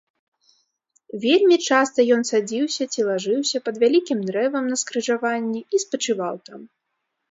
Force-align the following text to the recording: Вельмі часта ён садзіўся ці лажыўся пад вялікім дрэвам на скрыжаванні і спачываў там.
Вельмі 1.25 1.57
часта 1.67 1.99
ён 2.17 2.21
садзіўся 2.31 2.83
ці 2.93 3.07
лажыўся 3.11 3.57
пад 3.69 3.75
вялікім 3.87 4.19
дрэвам 4.33 4.63
на 4.75 4.83
скрыжаванні 4.87 5.67
і 5.73 5.89
спачываў 5.89 6.35
там. 6.51 6.71